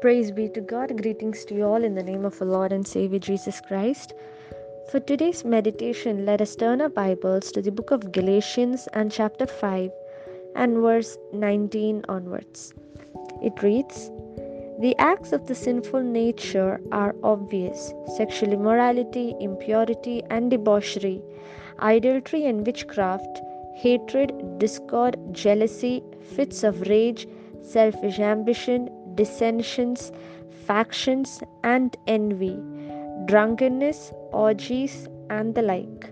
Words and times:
Praise 0.00 0.30
be 0.30 0.48
to 0.48 0.62
God. 0.62 0.96
Greetings 1.02 1.44
to 1.44 1.54
you 1.54 1.64
all 1.64 1.84
in 1.84 1.94
the 1.94 2.02
name 2.02 2.24
of 2.24 2.40
our 2.40 2.48
Lord 2.48 2.72
and 2.72 2.88
Savior 2.88 3.18
Jesus 3.18 3.60
Christ. 3.60 4.14
For 4.90 4.98
today's 4.98 5.44
meditation, 5.44 6.24
let 6.24 6.40
us 6.40 6.56
turn 6.56 6.80
our 6.80 6.88
Bibles 6.88 7.52
to 7.52 7.60
the 7.60 7.70
book 7.70 7.90
of 7.90 8.10
Galatians 8.10 8.88
and 8.94 9.12
chapter 9.12 9.46
5 9.46 9.90
and 10.56 10.78
verse 10.78 11.18
19 11.34 12.06
onwards. 12.08 12.72
It 13.42 13.62
reads 13.62 14.10
The 14.78 14.94
acts 14.98 15.34
of 15.34 15.46
the 15.46 15.54
sinful 15.54 16.02
nature 16.02 16.80
are 16.92 17.14
obvious 17.22 17.92
sexual 18.16 18.54
immorality, 18.54 19.34
impurity, 19.38 20.22
and 20.30 20.50
debauchery, 20.50 21.20
idolatry 21.80 22.46
and 22.46 22.66
witchcraft, 22.66 23.42
hatred, 23.74 24.58
discord, 24.58 25.18
jealousy, 25.32 26.02
fits 26.22 26.64
of 26.64 26.88
rage, 26.88 27.28
selfish 27.60 28.18
ambition 28.18 28.88
dissensions, 29.20 30.10
factions, 30.66 31.42
and 31.62 31.96
envy, 32.06 32.56
drunkenness, 33.26 34.12
orgies, 34.32 35.08
and 35.28 35.54
the 35.54 35.62
like. 35.62 36.10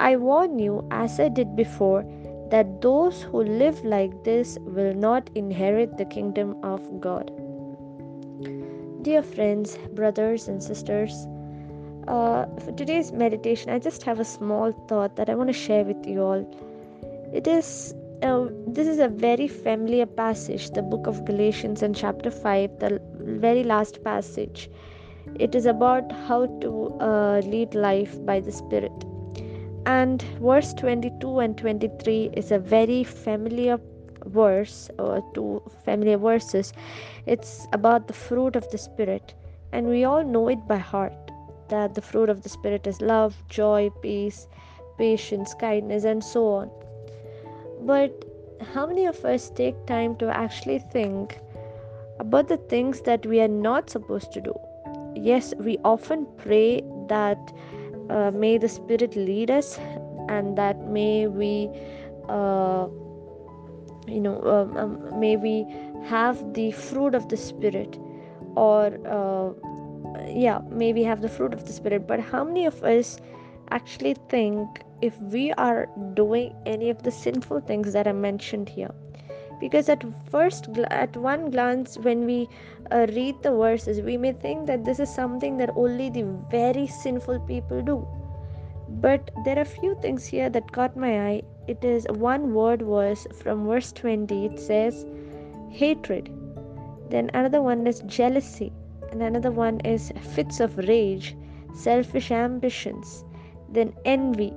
I 0.00 0.16
warn 0.16 0.58
you, 0.58 0.86
as 0.90 1.20
I 1.20 1.28
did 1.28 1.54
before, 1.54 2.04
that 2.50 2.80
those 2.80 3.22
who 3.22 3.42
live 3.42 3.84
like 3.84 4.24
this 4.24 4.58
will 4.62 4.94
not 4.94 5.28
inherit 5.34 5.98
the 5.98 6.06
kingdom 6.06 6.56
of 6.62 6.86
God. 7.00 7.30
Dear 9.02 9.22
friends, 9.22 9.76
brothers, 9.92 10.48
and 10.48 10.62
sisters, 10.62 11.26
uh, 12.08 12.46
for 12.64 12.72
today's 12.72 13.12
meditation, 13.12 13.70
I 13.70 13.78
just 13.78 14.02
have 14.02 14.18
a 14.18 14.24
small 14.24 14.72
thought 14.88 15.16
that 15.16 15.28
I 15.28 15.34
want 15.34 15.48
to 15.48 15.52
share 15.52 15.84
with 15.84 16.06
you 16.06 16.22
all. 16.22 16.42
It 17.32 17.46
is 17.46 17.94
uh, 18.22 18.48
this 18.66 18.86
is 18.86 18.98
a 18.98 19.08
very 19.08 19.48
familiar 19.48 20.06
passage, 20.06 20.70
the 20.70 20.82
book 20.82 21.06
of 21.06 21.24
Galatians 21.24 21.82
and 21.82 21.94
chapter 21.96 22.30
5, 22.30 22.78
the 22.78 23.00
very 23.18 23.62
last 23.64 24.02
passage. 24.04 24.70
It 25.38 25.54
is 25.54 25.66
about 25.66 26.10
how 26.12 26.46
to 26.60 26.96
uh, 27.00 27.40
lead 27.44 27.74
life 27.74 28.24
by 28.26 28.40
the 28.40 28.52
Spirit. 28.52 28.92
And 29.86 30.22
verse 30.40 30.74
22 30.74 31.38
and 31.38 31.56
23 31.56 32.30
is 32.34 32.50
a 32.50 32.58
very 32.58 33.04
familiar 33.04 33.80
verse, 34.26 34.90
or 34.98 35.22
two 35.34 35.62
familiar 35.84 36.18
verses. 36.18 36.72
It's 37.26 37.66
about 37.72 38.06
the 38.06 38.14
fruit 38.14 38.54
of 38.56 38.70
the 38.70 38.78
Spirit, 38.78 39.34
and 39.72 39.88
we 39.88 40.04
all 40.04 40.24
know 40.24 40.48
it 40.48 40.68
by 40.68 40.76
heart 40.76 41.14
that 41.68 41.94
the 41.94 42.02
fruit 42.02 42.28
of 42.28 42.42
the 42.42 42.48
Spirit 42.48 42.86
is 42.86 43.00
love, 43.00 43.42
joy, 43.48 43.90
peace, 44.02 44.46
patience, 44.98 45.54
kindness, 45.54 46.04
and 46.04 46.22
so 46.22 46.46
on 46.48 46.70
but 47.82 48.24
how 48.72 48.86
many 48.86 49.06
of 49.06 49.24
us 49.24 49.50
take 49.50 49.74
time 49.86 50.16
to 50.16 50.28
actually 50.28 50.78
think 50.78 51.38
about 52.18 52.48
the 52.48 52.56
things 52.56 53.00
that 53.02 53.24
we 53.24 53.40
are 53.40 53.48
not 53.48 53.90
supposed 53.90 54.32
to 54.32 54.40
do? 54.40 54.54
Yes, 55.14 55.54
we 55.58 55.78
often 55.84 56.26
pray 56.36 56.82
that 57.08 57.52
uh, 58.10 58.30
may 58.32 58.58
the 58.58 58.68
Spirit 58.68 59.16
lead 59.16 59.50
us 59.50 59.78
and 60.28 60.56
that 60.58 60.86
may 60.88 61.26
we, 61.26 61.68
uh, 62.28 62.86
you 64.06 64.20
know, 64.20 64.40
um, 64.42 64.76
um, 64.76 65.20
may 65.20 65.36
we 65.36 65.66
have 66.04 66.54
the 66.54 66.70
fruit 66.72 67.14
of 67.14 67.28
the 67.28 67.36
Spirit 67.36 67.98
or, 68.56 68.86
uh, 69.06 70.28
yeah, 70.28 70.60
may 70.70 70.92
we 70.92 71.02
have 71.02 71.22
the 71.22 71.28
fruit 71.28 71.52
of 71.54 71.66
the 71.66 71.72
Spirit. 71.72 72.06
But 72.06 72.20
how 72.20 72.44
many 72.44 72.66
of 72.66 72.82
us 72.84 73.20
actually 73.70 74.14
think 74.28 74.82
if 75.02 75.18
we 75.20 75.52
are 75.52 75.88
doing 76.14 76.54
any 76.66 76.90
of 76.90 77.02
the 77.02 77.10
sinful 77.10 77.60
things 77.60 77.92
that 77.92 78.06
are 78.06 78.14
mentioned 78.14 78.68
here. 78.68 78.94
Because 79.60 79.88
at 79.88 80.04
first, 80.30 80.68
at 80.90 81.16
one 81.16 81.50
glance, 81.50 81.98
when 81.98 82.24
we 82.24 82.48
uh, 82.90 83.06
read 83.10 83.42
the 83.42 83.52
verses, 83.52 84.00
we 84.00 84.16
may 84.16 84.32
think 84.32 84.66
that 84.66 84.84
this 84.84 84.98
is 84.98 85.14
something 85.14 85.58
that 85.58 85.70
only 85.76 86.08
the 86.08 86.22
very 86.50 86.86
sinful 86.86 87.40
people 87.40 87.82
do. 87.82 88.06
But 88.88 89.30
there 89.44 89.58
are 89.58 89.64
few 89.64 89.94
things 90.00 90.24
here 90.24 90.50
that 90.50 90.72
caught 90.72 90.96
my 90.96 91.28
eye. 91.28 91.42
It 91.68 91.84
is 91.84 92.06
one 92.08 92.54
word 92.54 92.82
verse 92.82 93.26
from 93.42 93.66
verse 93.66 93.92
20. 93.92 94.46
It 94.46 94.58
says 94.58 95.06
hatred. 95.68 96.30
Then 97.10 97.30
another 97.34 97.62
one 97.62 97.86
is 97.86 98.00
jealousy. 98.06 98.72
And 99.12 99.22
another 99.22 99.50
one 99.50 99.80
is 99.80 100.12
fits 100.34 100.60
of 100.60 100.78
rage, 100.78 101.36
selfish 101.74 102.30
ambitions, 102.30 103.24
then 103.70 103.92
envy, 104.04 104.52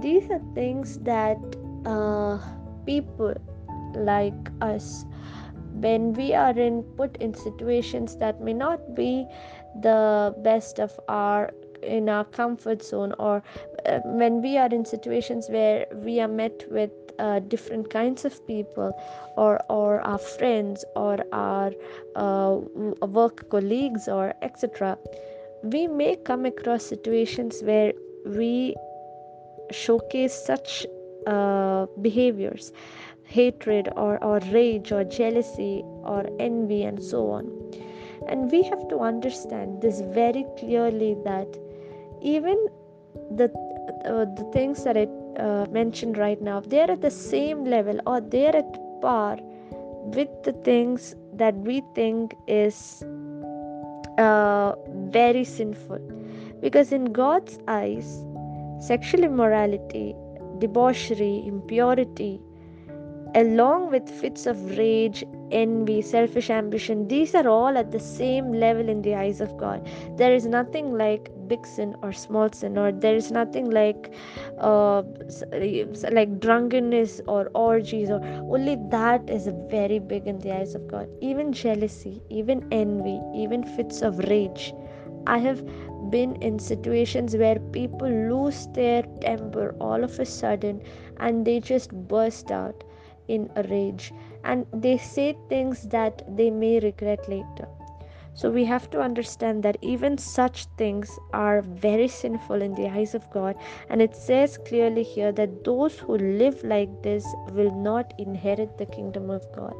these 0.00 0.30
are 0.30 0.42
things 0.54 0.98
that 1.00 1.38
uh, 1.84 2.38
people 2.86 3.34
like 3.94 4.50
us 4.60 5.04
when 5.72 6.12
we 6.14 6.34
are 6.34 6.58
in 6.58 6.82
put 6.96 7.16
in 7.18 7.34
situations 7.34 8.16
that 8.16 8.40
may 8.40 8.52
not 8.52 8.94
be 8.94 9.26
the 9.82 10.34
best 10.42 10.78
of 10.78 10.98
our 11.08 11.50
in 11.82 12.08
our 12.08 12.24
comfort 12.24 12.82
zone 12.82 13.14
or 13.18 13.42
uh, 13.86 13.98
when 14.04 14.42
we 14.42 14.58
are 14.58 14.68
in 14.68 14.84
situations 14.84 15.48
where 15.48 15.86
we 15.94 16.20
are 16.20 16.28
met 16.28 16.70
with 16.70 16.90
uh, 17.18 17.38
different 17.38 17.88
kinds 17.90 18.24
of 18.24 18.46
people 18.46 18.92
or 19.36 19.60
or 19.70 20.00
our 20.00 20.18
friends 20.18 20.84
or 20.96 21.18
our 21.32 21.72
uh, 22.16 22.58
work 23.06 23.48
colleagues 23.48 24.08
or 24.08 24.34
etc 24.42 24.98
we 25.62 25.86
may 25.86 26.16
come 26.16 26.44
across 26.44 26.84
situations 26.84 27.62
where 27.62 27.92
we 28.26 28.74
showcase 29.70 30.34
such 30.34 30.86
uh, 31.26 31.86
behaviors 32.00 32.72
hatred 33.30 33.88
or, 33.96 34.22
or 34.24 34.40
rage 34.52 34.90
or 34.90 35.04
jealousy 35.04 35.82
or 36.02 36.26
envy 36.40 36.82
and 36.82 37.02
so 37.02 37.30
on. 37.30 37.46
And 38.28 38.50
we 38.50 38.62
have 38.64 38.88
to 38.88 38.98
understand 38.98 39.80
this 39.80 40.00
very 40.00 40.44
clearly 40.58 41.16
that 41.24 41.46
even 42.20 42.68
the 43.36 43.44
uh, 44.04 44.24
the 44.36 44.48
things 44.52 44.84
that 44.84 44.96
i 44.96 45.06
uh, 45.42 45.66
mentioned 45.70 46.16
right 46.18 46.40
now 46.40 46.60
they're 46.60 46.90
at 46.90 47.00
the 47.00 47.10
same 47.10 47.64
level 47.64 48.00
or 48.06 48.20
they're 48.20 48.54
at 48.56 48.78
par 49.00 49.38
with 50.16 50.28
the 50.44 50.52
things 50.68 51.14
that 51.34 51.54
we 51.56 51.82
think 51.94 52.34
is 52.46 53.02
uh, 54.18 54.74
very 55.12 55.44
sinful 55.44 55.98
because 56.60 56.92
in 56.92 57.12
god's 57.12 57.58
eyes 57.68 58.24
sexual 58.80 59.24
immorality, 59.24 60.14
debauchery, 60.58 61.42
impurity, 61.46 62.40
along 63.34 63.90
with 63.90 64.08
fits 64.08 64.46
of 64.46 64.78
rage, 64.78 65.22
envy, 65.52 66.00
selfish 66.02 66.50
ambition, 66.50 67.06
these 67.06 67.34
are 67.34 67.46
all 67.46 67.76
at 67.76 67.92
the 67.92 68.00
same 68.00 68.52
level 68.52 68.88
in 68.88 69.02
the 69.02 69.14
eyes 69.14 69.40
of 69.40 69.56
God. 69.56 69.86
There 70.16 70.34
is 70.34 70.46
nothing 70.46 70.96
like 70.96 71.30
big 71.46 71.66
sin 71.66 71.94
or 72.02 72.12
small 72.12 72.50
sin, 72.52 72.78
or 72.78 72.90
there 72.90 73.14
is 73.14 73.30
nothing 73.30 73.70
like 73.70 74.12
uh, 74.58 75.02
like 76.10 76.40
drunkenness 76.40 77.20
or 77.26 77.50
orgies, 77.54 78.10
or 78.10 78.20
only 78.24 78.76
that 78.90 79.28
is 79.28 79.48
very 79.68 79.98
big 79.98 80.26
in 80.26 80.38
the 80.38 80.52
eyes 80.52 80.74
of 80.74 80.88
God. 80.88 81.08
Even 81.20 81.52
jealousy, 81.52 82.22
even 82.30 82.66
envy, 82.72 83.20
even 83.34 83.62
fits 83.62 84.02
of 84.02 84.18
rage. 84.30 84.72
I 85.26 85.38
have 85.38 85.64
been 86.10 86.36
in 86.36 86.58
situations 86.58 87.36
where 87.36 87.58
people 87.72 88.08
lose 88.08 88.66
their 88.74 89.02
temper 89.20 89.74
all 89.80 90.02
of 90.02 90.18
a 90.18 90.24
sudden 90.24 90.82
and 91.18 91.44
they 91.44 91.60
just 91.60 91.92
burst 92.08 92.50
out 92.50 92.84
in 93.28 93.50
a 93.56 93.62
rage 93.64 94.12
and 94.44 94.66
they 94.72 94.96
say 94.96 95.36
things 95.48 95.82
that 95.88 96.22
they 96.36 96.50
may 96.50 96.80
regret 96.80 97.28
later. 97.28 97.68
So 98.34 98.50
we 98.50 98.64
have 98.64 98.88
to 98.90 99.00
understand 99.00 99.62
that 99.64 99.76
even 99.82 100.16
such 100.16 100.64
things 100.78 101.18
are 101.32 101.62
very 101.62 102.08
sinful 102.08 102.62
in 102.62 102.74
the 102.74 102.88
eyes 102.88 103.14
of 103.14 103.28
God. 103.30 103.56
And 103.88 104.00
it 104.00 104.14
says 104.16 104.56
clearly 104.56 105.02
here 105.02 105.32
that 105.32 105.64
those 105.64 105.98
who 105.98 106.16
live 106.16 106.62
like 106.64 107.02
this 107.02 107.26
will 107.52 107.74
not 107.74 108.14
inherit 108.18 108.78
the 108.78 108.86
kingdom 108.86 109.30
of 109.30 109.44
God. 109.54 109.74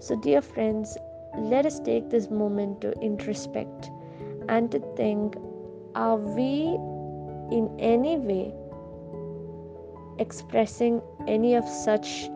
So, 0.00 0.16
dear 0.16 0.42
friends, 0.42 0.98
let 1.36 1.64
us 1.66 1.78
take 1.80 2.10
this 2.10 2.30
moment 2.30 2.80
to 2.80 2.92
introspect 3.00 3.90
and 4.48 4.70
to 4.72 4.80
think 4.96 5.36
are 5.94 6.16
we 6.16 6.78
in 7.50 7.70
any 7.78 8.16
way 8.16 8.52
expressing 10.18 11.00
any 11.26 11.54
of 11.54 11.68
such 11.68 12.28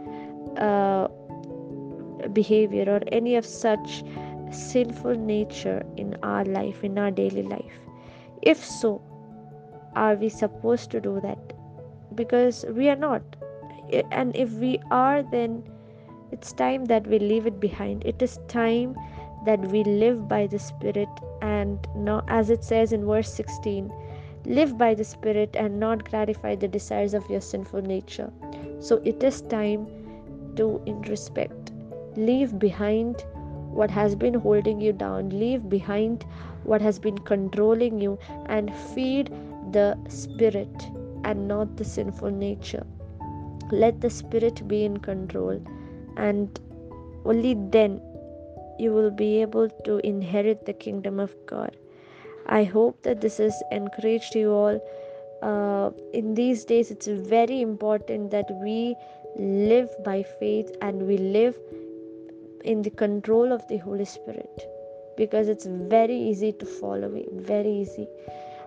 uh, 0.57 1.09
behavior 2.33 2.85
or 2.89 3.01
any 3.13 3.37
of 3.37 3.47
such 3.47 4.05
sinful 4.51 5.15
nature 5.15 5.85
in 5.97 6.17
our 6.23 6.45
life, 6.45 6.85
in 6.85 6.99
our 6.99 7.11
daily 7.11 7.43
life? 7.43 7.79
If 8.43 8.65
so, 8.65 9.03
are 9.97 10.15
we 10.15 10.29
supposed 10.29 10.91
to 10.93 11.01
do 11.01 11.21
that? 11.21 11.53
Because 12.15 12.65
we 12.71 12.89
are 12.89 12.97
not. 12.97 13.23
And 14.11 14.37
if 14.37 14.51
we 14.53 14.81
are, 14.91 15.23
then 15.23 15.65
it's 16.31 16.53
time 16.53 16.85
that 16.87 17.07
we 17.07 17.19
leave 17.19 17.47
it 17.47 17.59
behind. 17.59 18.05
It 18.05 18.21
is 18.23 18.39
time 18.49 18.95
that 19.47 19.61
we 19.71 19.83
live 19.85 20.29
by 20.29 20.47
the 20.47 20.59
Spirit 20.59 21.09
and 21.49 21.89
as 22.29 22.50
it 22.50 22.65
says 22.65 22.93
in 22.93 23.06
verse 23.06 23.33
16, 23.33 23.93
live 24.45 24.77
by 24.77 24.95
the 24.95 25.05
Spirit 25.05 25.56
and 25.56 25.81
not 25.81 26.09
gratify 26.11 26.55
the 26.55 26.69
desires 26.69 27.15
of 27.15 27.29
your 27.31 27.41
sinful 27.41 27.83
nature. 27.83 28.31
So 28.81 29.00
it 29.05 29.23
is 29.23 29.41
time 29.43 29.87
to, 30.56 30.81
in 30.87 31.03
respect, 31.03 31.73
leave 32.17 32.59
behind 32.59 33.25
what 33.79 33.91
has 33.91 34.15
been 34.17 34.35
holding 34.35 34.81
you 34.81 34.93
down 34.93 35.29
leave 35.31 35.69
behind 35.69 36.25
what 36.65 36.81
has 36.81 36.99
been 36.99 37.19
controlling 37.19 38.00
you 38.00 38.19
and 38.47 38.75
feed 38.95 39.31
the 39.73 39.97
spirit 40.09 40.87
and 41.25 41.47
not 41.47 41.77
the 41.77 41.85
sinful 41.85 42.31
nature 42.31 42.85
let 43.71 44.00
the 44.00 44.11
spirit 44.11 44.67
be 44.67 44.85
in 44.85 44.97
control 44.97 45.62
and 46.17 46.61
only 47.25 47.55
then 47.77 48.00
you 48.79 48.93
will 48.93 49.11
be 49.11 49.41
able 49.43 49.69
to 49.85 49.99
inherit 50.07 50.65
the 50.67 50.73
kingdom 50.73 51.21
of 51.21 51.35
god. 51.47 51.77
I 52.47 52.65
hope 52.65 53.03
that 53.03 53.21
this 53.21 53.39
has 53.39 53.63
encouraged 53.71 54.35
you 54.35 54.53
all. 54.53 54.81
Uh, 55.43 55.91
in 56.13 56.35
these 56.35 56.65
days 56.65 56.91
it's 56.91 57.07
very 57.07 57.61
important 57.61 58.31
that 58.31 58.51
we 58.63 58.97
live 59.37 59.91
by 60.05 60.23
faith 60.41 60.71
and 60.83 61.07
we 61.07 61.19
live 61.19 61.57
in 62.65 62.83
the 62.83 62.91
control 62.91 63.53
of 63.53 63.67
the 63.69 63.77
holy 63.77 64.05
spirit 64.05 64.63
because 65.17 65.49
it's 65.49 65.67
very 65.67 66.17
easy 66.17 66.53
to 66.53 66.67
follow 66.67 67.15
it 67.15 67.29
very 67.33 67.71
easy. 67.71 68.09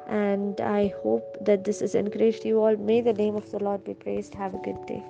And 0.08 0.60
i 0.62 0.94
hope 1.04 1.38
that 1.42 1.64
this 1.64 1.80
has 1.80 1.96
encouraged 1.96 2.46
you 2.46 2.62
all. 2.62 2.78
May 2.78 3.02
the 3.02 3.14
name 3.14 3.36
of 3.36 3.52
the 3.52 3.60
lord 3.60 3.84
be 3.84 3.94
praised. 3.94 4.34
Have 4.36 4.54
a 4.54 4.64
good 4.70 4.86
day 4.86 5.04